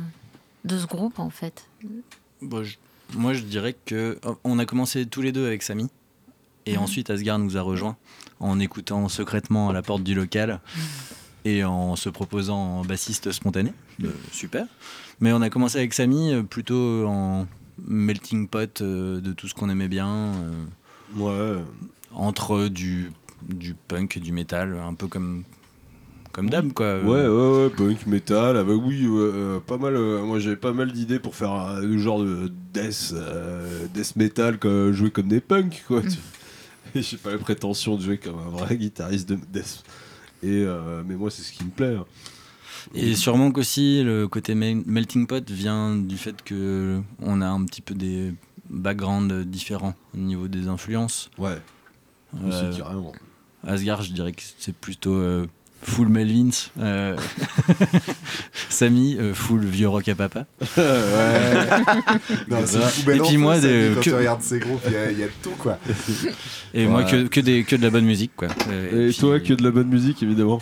[0.66, 1.68] de ce groupe, en fait?
[2.42, 2.78] Bon, je-
[3.14, 5.90] moi, je dirais que oh, on a commencé tous les deux avec Samy,
[6.66, 6.82] et Mhm.
[6.84, 7.98] ensuite Asgard nous a rejoints
[8.40, 10.62] en écoutant secrètement à la porte du local
[11.46, 13.74] et en se proposant en bassiste spontané.
[14.04, 14.66] Euh, super.
[15.20, 17.46] Mais on a commencé avec Samy euh, plutôt en
[17.86, 20.64] melting pot euh, de tout ce qu'on aimait bien, euh,
[21.18, 21.56] Ouais.
[22.14, 23.12] entre du,
[23.48, 25.44] du punk et du métal, un peu comme,
[26.32, 27.00] comme d'hab, quoi.
[27.02, 29.96] Ouais, ouais, ouais, punk, metal, ah bah oui, euh, pas mal.
[29.96, 34.16] euh, moi j'avais pas mal d'idées pour faire euh, le genre de death, euh, death
[34.16, 36.02] metal, quoi, jouer comme des punks, quoi.
[36.96, 39.84] Et J'ai pas la prétention de jouer comme un vrai guitariste de death.
[40.42, 40.66] Et,
[41.06, 41.96] mais moi c'est ce qui me plaît.
[42.00, 42.06] hein.
[42.96, 47.64] Et sûrement qu'aussi le côté mel- melting pot vient du fait que on a un
[47.66, 48.34] petit peu des
[48.70, 51.30] backgrounds différents au niveau des influences.
[51.38, 51.58] Ouais,
[52.44, 53.14] Euh, carrément.
[53.68, 55.48] Asgard, je dirais que c'est plutôt euh,
[55.82, 56.50] full Melvins.
[56.80, 57.18] euh,
[58.70, 60.46] Samy, euh, full vieux rock à papa.
[60.78, 61.70] ouais.
[62.48, 65.28] Non, Et puis moi, des- quand que- tu regardes ces groupes, il y, a- y
[65.42, 65.78] tout, quoi.
[66.74, 68.32] Et moi, que, que, des, que de la bonne musique.
[68.36, 68.48] Quoi.
[68.70, 70.62] Euh, Et, puis- toi, que de la bonne musique évidemment.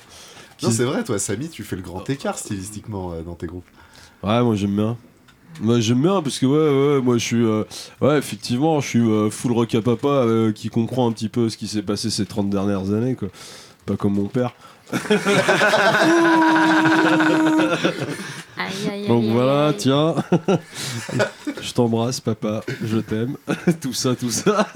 [0.63, 3.67] Non, c'est vrai, toi, Samy, tu fais le grand écart stylistiquement euh, dans tes groupes.
[4.23, 4.97] Ouais, moi j'aime bien.
[5.61, 7.63] Moi j'aime bien parce que ouais, ouais, moi je suis, euh,
[8.01, 11.49] ouais, effectivement, je suis euh, full rock à papa euh, qui comprend un petit peu
[11.49, 13.29] ce qui s'est passé ces 30 dernières années, quoi.
[13.85, 14.53] Pas comme mon père.
[18.57, 19.75] Aïe, aïe, aïe, Donc aïe, voilà, aïe.
[19.77, 20.15] tiens.
[21.61, 23.37] je t'embrasse, papa, je t'aime.
[23.81, 24.67] tout ça, tout ça.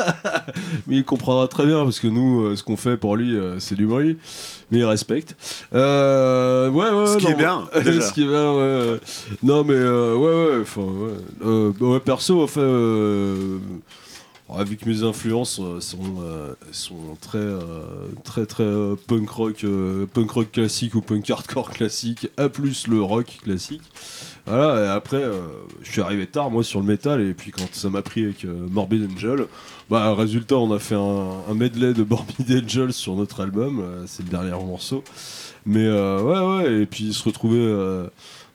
[0.88, 3.60] Mais il comprendra très bien parce que nous, euh, ce qu'on fait pour lui, euh,
[3.60, 4.18] c'est du bruit.
[4.72, 5.36] Mais il respecte.
[5.74, 8.02] Euh, ouais, ouais, Ce qui non, est bien, déjà.
[8.02, 9.00] ce qui est bien, ouais.
[9.44, 11.12] Non, mais euh, ouais, ouais, enfin, ouais.
[11.46, 12.62] Euh, bah ouais, perso, enfin,
[14.52, 19.66] euh, avec mes influences euh, sont, euh, sont très, euh, très, très euh, punk rock,
[20.14, 23.82] punk rock classique ou punk hardcore classique, à plus le rock classique.
[24.46, 25.24] Voilà, après,
[25.84, 28.44] je suis arrivé tard, moi, sur le métal, et puis quand ça m'a pris avec
[28.44, 29.46] Morbid Angel,
[29.88, 34.30] bah, résultat, on a fait un, medley de Morbid Angel sur notre album, c'est le
[34.30, 35.04] dernier morceau.
[35.68, 38.08] Mais ouais, ouais, et puis se retrouver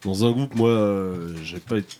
[0.04, 1.94] dans un groupe, moi, j'ai pas été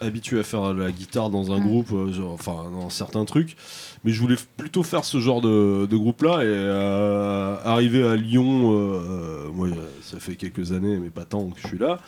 [0.00, 3.56] habitué à faire la guitare dans un groupe, euh, genre, enfin, dans certains trucs,
[4.04, 8.72] mais je voulais plutôt faire ce genre de, de groupe-là, et euh, arriver à Lyon,
[8.72, 9.68] euh, euh, moi,
[10.02, 11.98] ça fait quelques années, mais pas tant que je suis là,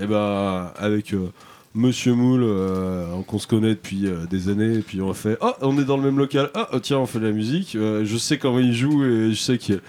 [0.00, 1.12] et bah, avec.
[1.14, 1.30] euh,
[1.78, 5.52] Monsieur Moule, euh, qu'on se connaît depuis euh, des années, et puis on fait Oh,
[5.60, 7.74] on est dans le même local, ah, oh, tiens, on fait de la musique.
[7.76, 9.82] Euh, je sais comment il joue et je sais que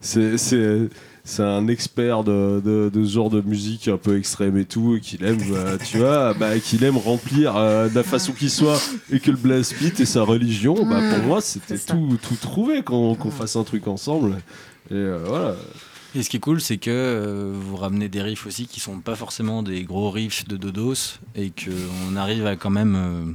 [0.00, 0.38] c'est,
[1.24, 4.96] c'est, un expert de, de, de ce genre de musique un peu extrême et tout,
[4.96, 8.50] et qu'il aime, bah, tu vois, bah, qu'il aime remplir euh, de la façon qu'il
[8.50, 12.18] soit, et que le blast beat est sa religion, bah, pour Mm, moi, c'était tout,
[12.22, 14.36] tout trouvé qu'on, qu'on fasse un truc ensemble.
[14.90, 15.56] Et euh, voilà.
[16.14, 19.00] Et ce qui est cool, c'est que euh, vous ramenez des riffs aussi qui sont
[19.00, 23.32] pas forcément des gros riffs de Dodos et qu'on arrive à quand même euh,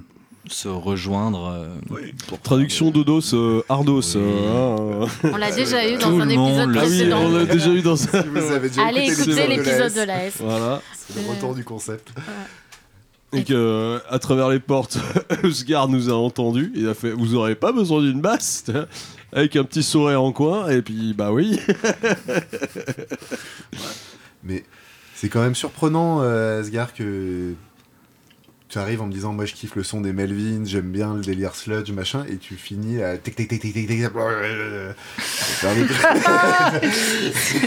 [0.54, 1.68] se rejoindre.
[1.92, 4.02] euh, pour Traduction Dodos, euh, Ardos.
[4.02, 4.14] Oui.
[4.18, 7.20] euh, hein, On l'a déjà eu dans un épisode l'a Ah oui, précédent.
[7.22, 8.22] on l'a déjà eu dans ça.
[8.24, 10.34] Si vous avez déjà Allez écoutez l'épisode de la S.
[10.40, 10.82] Voilà.
[10.96, 12.10] C'est le retour du concept.
[13.32, 14.98] Et que, à travers les portes,
[15.44, 16.72] Usgard nous a entendus.
[16.76, 18.66] Il a fait Vous aurez pas besoin d'une basse
[19.32, 20.68] Avec un petit sourire en coin.
[20.70, 21.60] Et puis, bah oui.
[24.44, 24.64] Mais
[25.16, 27.54] c'est quand même surprenant, euh, Asgard, que
[28.70, 31.22] tu arrives en me disant moi je kiffe le son des Melvins, j'aime bien le
[31.22, 34.04] délire sludge machin et tu finis à tic tic tic tic tic tic.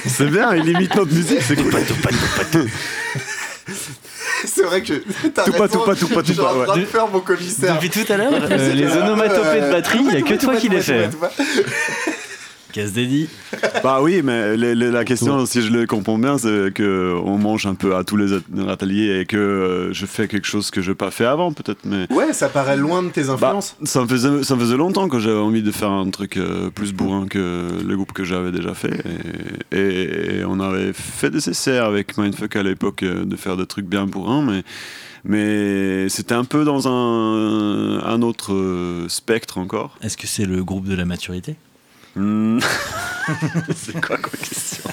[0.07, 1.73] C'est bien, il imite notre musique, c'est cool.
[4.45, 4.95] C'est vrai que
[5.29, 7.75] t'as Tout pas, tout pas, tout pas, tout pas, de faire mon commissaire.
[7.75, 10.69] Depuis tout à l'heure, euh, les onomatopées de batterie, il n'y a que toi qui
[10.69, 11.11] les fais.
[12.73, 13.29] Casse dédié.
[13.85, 17.75] Bah oui, mais la question, si je le comprends bien, c'est que on mange un
[17.75, 20.91] peu à tous les at- ateliers et que euh, je fais quelque chose que je
[20.91, 21.81] n'ai pas fait avant, peut-être.
[21.85, 23.77] Mais Ouais, ça paraît loin de tes bah, influences.
[23.85, 26.71] ça, me faisait, ça me faisait longtemps que j'avais envie de faire un truc euh,
[26.71, 29.03] plus bourrin que le groupe que j'avais déjà fait.
[29.71, 33.57] Et, et- et on avait fait des essais avec Mindfuck à l'époque euh, de faire
[33.57, 34.63] des trucs bien bourrins, mais.
[35.25, 39.97] Mais c'était un peu dans un, un autre euh, spectre encore.
[40.03, 41.55] Est-ce que c'est le groupe de la maturité?
[43.75, 44.91] c'est quoi comme question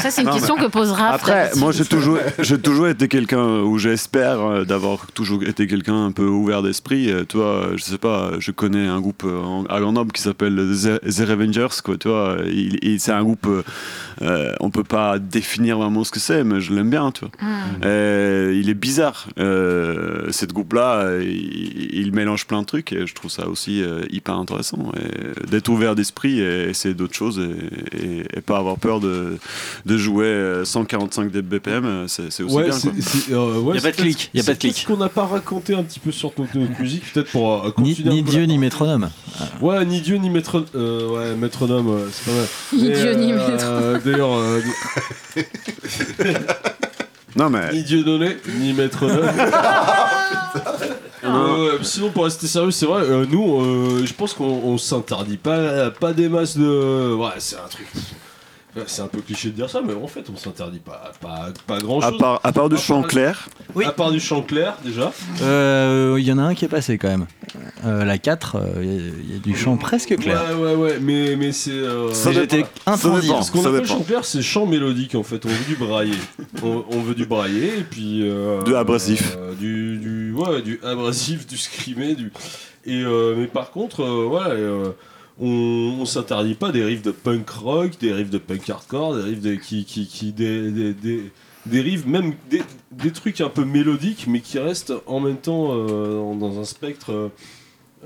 [0.00, 1.14] Ça, c'est une Non, question que pose Raph.
[1.14, 6.06] Après, moi j'ai toujours, j'ai toujours été quelqu'un où j'espère euh, d'avoir toujours été quelqu'un
[6.06, 7.10] un peu ouvert d'esprit.
[7.10, 10.56] Euh, Tu vois, je sais pas, je connais un groupe euh, à Grenoble qui s'appelle
[10.56, 11.96] The, The Revengers, quoi.
[11.96, 13.46] Tu vois, il, il- c'est un groupe,
[14.60, 17.30] on peut pas définir vraiment ce que c'est, mais je l'aime bien, tu vois.
[17.40, 18.52] Hmm.
[18.60, 19.28] Il est bizarre.
[19.38, 24.02] Euh, cette groupe-là, il, il mélange plein de trucs et je trouve ça aussi euh,
[24.10, 24.92] hyper intéressant.
[24.96, 29.38] Et D'être ouvert d'esprit et essayer d'autres choses et, et- et pas avoir peur de,
[29.86, 32.72] de jouer euh, 145 BPM, euh, c'est aussi Ouais, bien.
[32.78, 32.90] quoi.
[33.00, 34.76] c'est, euh, ouais, Y a pas de clic, y a pas de clic.
[34.76, 37.72] ce qu'on n'a pas raconté un petit peu sur notre, notre musique, peut-être pour euh,
[37.78, 38.14] Ni, continuer.
[38.14, 39.10] ni Dieu ni métronome.
[39.60, 42.46] Ouais, ni Dieu ni maître, euh, ouais, métronome, c'est pas mal.
[42.72, 44.00] Ni Et, Dieu ni euh, métronome.
[44.04, 44.60] D'ailleurs, euh,
[47.36, 49.20] Non, mais ni Dieu donné, ni métronome.
[51.34, 55.36] Euh, sinon, pour rester sérieux, c'est vrai, euh, nous, euh, je pense qu'on on s'interdit
[55.36, 57.14] pas, pas des masses de.
[57.14, 57.86] Ouais, c'est un truc.
[58.78, 61.48] Ouais, C'est un peu cliché de dire ça, mais en fait, on s'interdit pas, pas,
[61.66, 62.18] pas grand à chose.
[62.18, 63.84] part, à part du À chant part- clair, Oui.
[63.84, 65.12] À part du chant clair, déjà.
[65.42, 67.26] Euh, Il y en a un qui est passé quand même.
[67.84, 68.92] Euh, la 4, il y, a-
[69.28, 70.42] il y a du chant presque clair.
[70.50, 71.70] Ouais, ouais, ouais, mais, mais c'est.
[71.70, 73.42] euh, Ça J'étais intransigeant.
[73.42, 75.44] Ce qu'on appelle chant clair, c'est chant mélodique en fait.
[75.46, 76.18] On veut du brailler.
[76.62, 78.20] on, on veut du brailler et puis.
[78.28, 79.36] euh, Du abrasif.
[79.38, 82.14] euh, du, du, ouais, du abrasif, du scrimé.
[82.14, 82.32] Du...
[82.86, 84.90] Et, euh, mais par contre, euh, ouais, euh,
[85.40, 89.54] on, s'interdit pas des riffs de punk rock, des riffs de punk hardcore, des de,
[89.54, 91.30] qui, qui, qui des, des,
[92.06, 96.60] même des, trucs un peu mélodiques, mais qui restent en même temps euh, dans, dans
[96.60, 97.30] un spectre.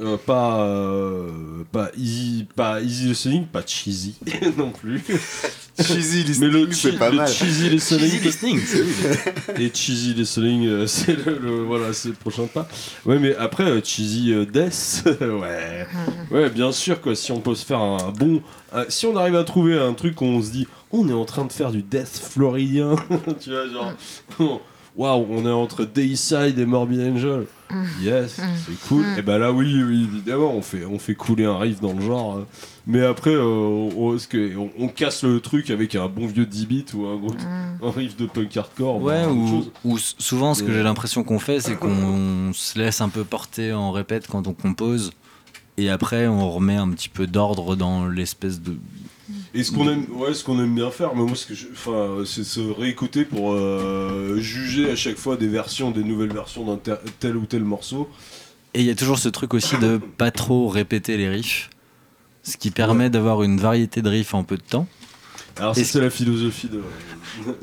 [0.00, 1.28] Euh, pas, euh,
[1.70, 4.14] pas easy, pas easy listening, pas cheesy
[4.56, 5.02] non plus.
[5.80, 7.28] Cheesy Mais le, listening, c'est pas le mal.
[7.28, 9.54] cheesy listening, Easy listening, c'est oui.
[9.64, 12.68] et cheesy listening, euh, c'est le, le- voilà, c'est le prochain pas.
[13.06, 15.86] Ouais, mais après euh, cheesy euh, death, ouais,
[16.30, 17.14] ouais, bien sûr quoi.
[17.14, 18.42] Si on peut se faire un bon,
[18.74, 21.24] euh, si on arrive à trouver un truc où on se dit, on est en
[21.24, 22.94] train de faire du death floridien,
[23.40, 24.60] tu vois, genre,
[24.94, 27.46] waouh, on est entre Dayside et Morbid Angel.
[28.00, 29.04] Yes, c'est cool.
[29.18, 32.00] Et ben là, oui, oui, évidemment, on fait, on fait couler un riff dans le
[32.00, 32.36] genre.
[32.38, 32.46] euh.
[32.86, 36.84] Mais après, euh, on, on- on casse le truc avec un bon vieux 10 bits
[36.94, 37.34] ou un, gros,
[37.82, 39.00] un riff de punk hardcore.
[39.02, 39.24] Ouais,
[39.84, 43.72] ou, souvent ce que j'ai l'impression qu'on fait, c'est qu'on se laisse un peu porter
[43.72, 45.12] en répète quand on compose,
[45.78, 48.76] et après on remet un petit peu d'ordre dans l'espèce de.
[49.54, 52.24] Et ce qu'on aime, ouais, ce qu'on aime bien faire, mais moi, ce que enfin,
[52.24, 56.76] c'est se réécouter pour euh, juger à chaque fois des versions, des nouvelles versions d'un
[56.78, 58.08] tel, tel ou tel morceau.
[58.72, 61.68] Et il y a toujours ce truc aussi de pas trop répéter les riffs,
[62.42, 64.86] ce qui permet d'avoir une variété de riffs en peu de temps,
[65.58, 66.80] Alors c'est la philosophie de.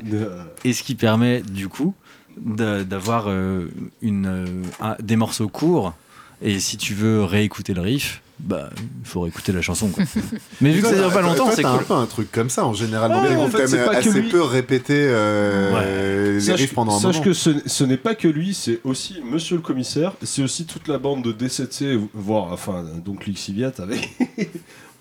[0.08, 0.30] de-
[0.64, 1.94] et ce qui permet du coup
[2.36, 3.66] d'avoir euh,
[4.00, 4.46] une, euh,
[4.80, 5.94] un- des morceaux courts.
[6.42, 9.88] Et si tu veux réécouter le riff, bah il faut réécouter la chanson.
[9.88, 10.02] quoi.
[10.60, 11.70] Mais vu que ça dure pas longtemps, c'est cool.
[11.72, 13.10] un peu un truc comme ça en général.
[13.12, 14.28] Ouais, en fait, c'est pas que assez lui.
[14.28, 17.24] peu répéter euh, les Sache, riffs pendant un sache moment.
[17.24, 20.88] que ce, ce n'est pas que lui, c'est aussi Monsieur le Commissaire, c'est aussi toute
[20.88, 24.10] la bande de D7C, voire enfin donc Lixiviat avec.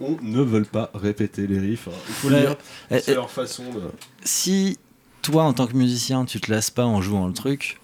[0.02, 1.90] On ne veut pas répéter les riffs.
[1.90, 1.98] hein.
[2.08, 2.42] Il faut le Ouais.
[2.42, 2.56] dire.
[2.90, 3.82] Eh, C'est eh, leur façon de.
[4.24, 4.78] si
[5.22, 7.82] toi, en tant que musicien, tu te lasses pas en jouant le truc,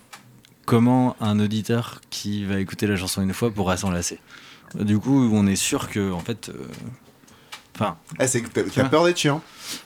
[0.65, 4.19] comment un auditeur qui va écouter la chanson une fois pourra s'en lasser?
[4.73, 6.67] Du coup, on est sûr que, en fait, euh,
[7.75, 9.41] enfin, Ah, c'est que t'as- t'as peur d'être chiant.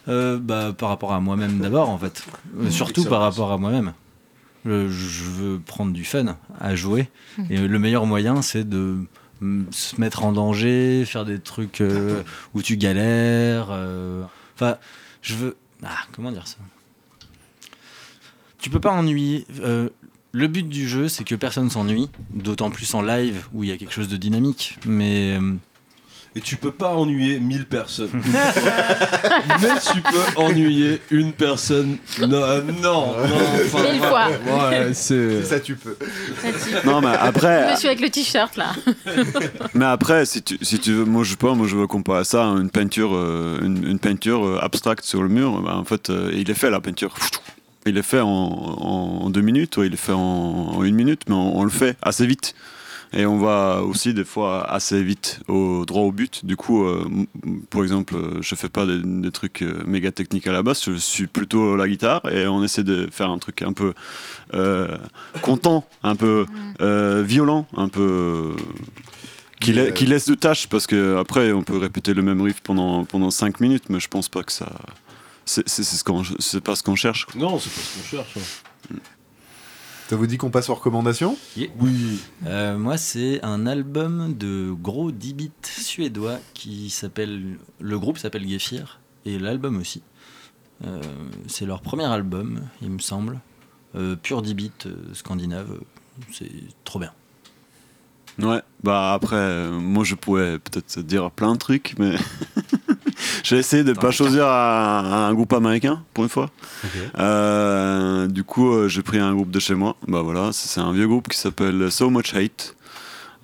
[0.07, 2.23] euh, bah, par rapport à moi-même d'abord, en fait,
[2.69, 3.93] surtout par rapport à moi-même.
[4.65, 7.09] Je veux prendre du fun à jouer,
[7.49, 8.97] et le meilleur moyen, c'est de
[9.41, 12.23] mm, se mettre en danger, faire des trucs euh,
[12.53, 13.67] où tu galères.
[13.71, 14.23] euh,
[14.55, 14.77] Enfin,
[15.21, 15.55] je veux.
[15.83, 16.57] Ah, comment dire ça?
[18.59, 19.45] Tu peux pas ennuyer.
[19.61, 19.89] euh,
[20.31, 23.73] le but du jeu, c'est que personne s'ennuie, d'autant plus en live où il y
[23.73, 24.77] a quelque chose de dynamique.
[24.85, 25.53] Mais euh,
[26.35, 28.09] Et tu peux pas ennuyer 1000 personnes.
[29.61, 31.97] Mais tu peux ennuyer une personne.
[32.19, 33.15] Non, non, non.
[33.65, 34.27] enfin, Mille fois.
[34.29, 35.43] Ouais, c'est.
[35.43, 35.97] Ça, tu peux.
[36.85, 38.73] Non, mais après, Monsieur avec le t-shirt là.
[39.73, 42.23] mais après, si tu, si tu veux, moi je sais pas, moi je veux comparer
[42.23, 45.61] ça à une peinture, euh, une, une peinture euh, abstracte sur le mur.
[45.61, 47.15] bah, en fait, euh, il est fait la peinture.
[47.85, 51.21] Il est fait en, en deux minutes, ou il est fait en, en une minute,
[51.27, 52.53] mais on, on le fait assez vite.
[53.11, 56.45] Et on va aussi des fois assez vite au droit au but.
[56.45, 57.03] Du coup, euh,
[57.71, 60.83] par exemple, euh, je fais pas des, des trucs euh, méga techniques à la base.
[60.85, 63.93] Je suis plutôt la guitare et on essaie de faire un truc un peu
[64.53, 64.95] euh,
[65.41, 66.45] content, un peu
[66.81, 68.51] euh, violent, un peu
[69.59, 72.41] qui, Mais, la- qui laisse de tâches parce que après on peut répéter le même
[72.43, 74.71] riff pendant pendant 5 minutes, mais je pense pas que ça
[75.49, 77.25] c'est c'est- c'est ce qu'on c'est pas ce qu'on cherche.
[77.35, 78.37] Non, c'est pas ce qu'on cherche.
[78.37, 78.95] hein.
[80.09, 81.37] Ça vous dit qu'on passe aux recommandations?
[81.79, 82.19] Oui.
[82.47, 87.57] Euh, moi, c'est un album de gros 10 bits suédois qui s'appelle.
[87.79, 90.01] Le groupe s'appelle Gephir et l'album aussi.
[90.85, 90.99] Euh,
[91.47, 93.39] c'est leur premier album, il me semble.
[93.95, 95.77] Euh, pur 10 bits euh, scandinave.
[96.31, 96.49] C'est
[96.85, 97.11] trop bien.
[98.39, 102.15] Ouais, bah après euh, moi je pourrais peut-être dire plein de trucs, mais
[103.49, 106.51] j'ai essayé de pas choisir un, un groupe américain pour une fois.
[107.17, 109.95] Euh, du coup, euh, j'ai pris un groupe de chez moi.
[110.07, 112.75] Bah voilà, c'est un vieux groupe qui s'appelle So Much Hate.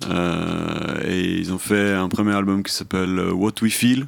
[0.08, 4.06] Euh, et ils ont fait un premier album qui s'appelle What We Feel.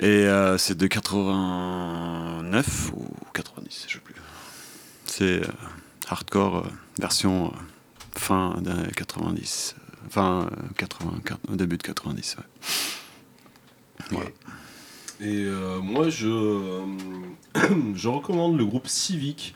[0.00, 0.26] Et
[0.56, 4.14] c'est de 89 ou 90, je sais plus.
[5.04, 5.42] C'est
[6.08, 6.66] hardcore
[6.98, 7.52] version
[8.16, 9.74] fin des 90.
[9.76, 9.80] euh,
[10.10, 10.46] Fin euh,
[10.76, 11.10] 80,
[11.52, 12.44] au début de 90, ouais.
[14.10, 14.30] Voilà.
[15.20, 16.80] Et euh, moi, je, euh,
[17.94, 19.54] je recommande le groupe Civic,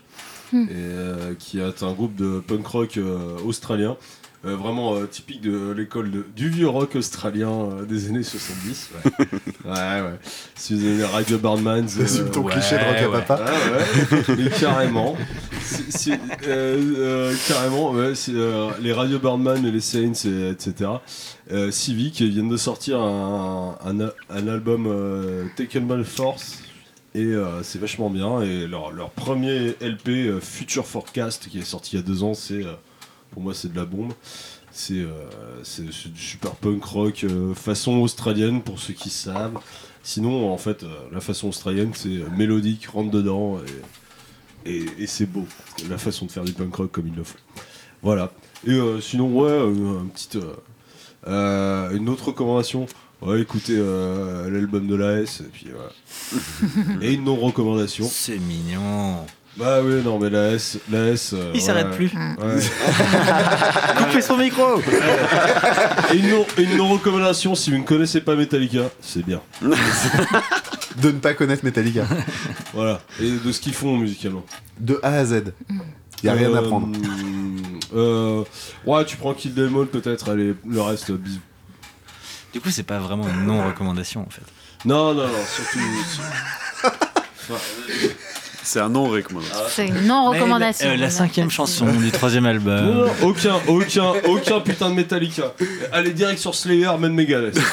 [0.51, 0.65] Hmm.
[0.69, 3.97] et, euh, qui est un groupe de punk rock euh, australien.
[4.45, 8.89] Euh, vraiment euh, typique de l'école du vieux rock australien euh, des années 70.
[9.65, 10.01] Ouais, ouais.
[10.01, 10.19] ouais.
[10.55, 11.87] Si vous aimez les Radio Barnmans.
[12.03, 13.45] Assume ton cliché de rock à papa.
[13.51, 15.15] Ouais, ouais, mais carrément.
[16.47, 20.89] Euh, euh, carrément, ouais, euh, les Radio Birdman et les Saints, et- etc.
[21.71, 26.59] Civic viennent de sortir un, un, album Taken by Force.
[27.15, 28.41] Et c'est vachement bien.
[28.41, 32.33] Et leur, leur premier LP, Future Forecast, qui est sorti il y a deux ans,
[32.33, 32.65] c'est
[33.31, 34.13] pour moi c'est de la bombe.
[34.71, 35.05] C'est
[35.75, 39.59] du super punk rock façon australienne pour ceux qui savent.
[40.01, 44.02] Sinon, en fait, la façon australienne, c'est mélodique, rentre dedans et,
[44.65, 45.45] et, et c'est beau.
[45.89, 47.37] La façon de faire du punk rock comme ils le font.
[48.01, 48.31] Voilà.
[48.65, 50.41] Et euh, sinon, ouais, euh, un petit, euh,
[51.27, 52.85] euh, une autre recommandation.
[53.21, 56.99] Ouais, écoutez euh, l'album de l'AS et puis voilà.
[57.01, 58.05] et une non-recommandation.
[58.11, 59.17] C'est mignon.
[59.55, 60.79] Bah oui, non, mais l'AS.
[60.91, 62.07] l'AS euh, Il ouais, s'arrête plus.
[62.13, 62.59] ouais.
[63.97, 64.79] Coupez son micro
[66.11, 69.41] Et une non- une non-recommandation, si vous ne connaissez pas Metallica, c'est bien.
[70.97, 72.03] De ne pas connaître Metallica.
[72.73, 73.01] Voilà.
[73.21, 74.43] Et de ce qu'ils font musicalement.
[74.79, 75.53] De A à Z.
[76.23, 76.87] Y a rien à Euh, prendre.
[77.95, 78.43] euh,
[78.85, 81.39] ouais, tu prends Kill Them All peut-être, allez, le reste, bisous.
[82.53, 84.41] Du coup, c'est pas vraiment une non-recommandation en fait.
[84.85, 85.79] Non, non, non, surtout.
[87.49, 87.59] Enfin,
[88.65, 89.57] C'est un non recommandation.
[89.67, 90.87] C'est une non-recommandation.
[90.87, 92.85] Mais la, euh, la cinquième chanson du troisième non, album.
[92.95, 95.53] non, aucun, aucun, aucun putain de Metallica.
[95.91, 97.59] Allez direct sur Slayer, même Megadeth.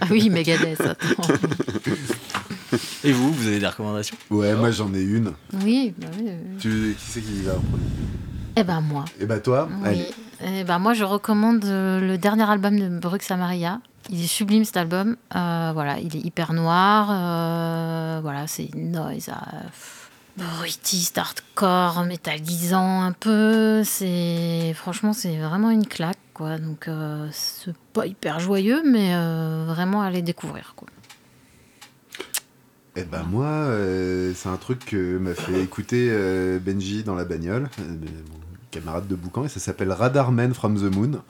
[0.00, 1.34] Ah oui, Megadeth, attends.
[3.04, 4.16] Et vous, vous avez des recommandations?
[4.30, 5.32] Ouais, moi j'en ai une.
[5.62, 6.30] Oui, bah oui.
[6.58, 7.82] Tu, qui c'est qui va en premier?
[8.56, 9.04] Eh ben moi.
[9.20, 9.88] Et bah toi, Oui.
[9.88, 10.08] allez.
[10.44, 13.80] Eh ben moi, je recommande euh, le dernier album de Brux Amaria.
[14.10, 15.16] Il est sublime cet album.
[15.34, 17.08] Euh, voilà, il est hyper noir.
[17.10, 23.82] euh, voilà, c'est une noise euh, bruitiste, hardcore, métallisant un peu.
[23.84, 26.58] C'est franchement, c'est vraiment une claque, quoi.
[26.58, 30.88] Donc, euh, c'est pas hyper joyeux, mais euh, vraiment à aller découvrir, quoi.
[32.96, 37.24] Eh ben moi, euh, c'est un truc que m'a fait écouter euh, Benji dans la
[37.24, 38.38] bagnole, euh, mon
[38.70, 41.20] camarade de boucan, et ça s'appelle Radar Man from the Moon.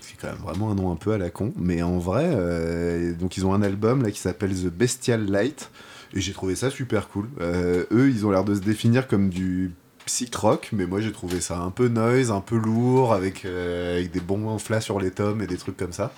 [0.00, 3.36] C'est quand même vraiment un nom un peu à la con, mais en vrai, donc
[3.36, 5.70] ils ont un album là qui s'appelle The Bestial Light,
[6.14, 7.26] et j'ai trouvé ça super cool.
[7.40, 9.72] Eux, ils ont l'air de se définir comme du
[10.06, 14.12] psych rock, mais moi j'ai trouvé ça un peu noise, un peu lourd, avec, avec
[14.12, 16.12] des bons flats sur les tomes et des trucs comme ça.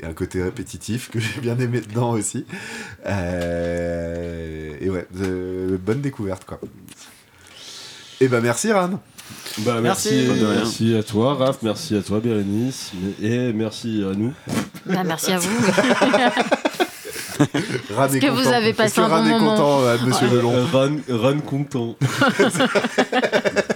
[0.00, 2.44] Et un côté répétitif que j'ai bien aimé dedans aussi.
[3.06, 6.60] Euh, et ouais, de- bonne découverte quoi.
[8.20, 9.00] Et bah merci Ran.
[9.58, 10.94] Bah, merci, Merci.
[10.96, 14.32] À toi, Raph, merci à toi, Bérénice, et merci à nous.
[14.86, 15.50] Ben, merci à vous.
[17.94, 18.52] Ran est que vous content.
[18.52, 21.38] avez Est-ce passé un Ran bon est moment content, euh, Monsieur Lelon Euh, Ran, Ran
[21.40, 21.96] content.